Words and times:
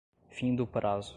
Findo 0.31 0.63
o 0.63 0.67
prazo 0.67 1.09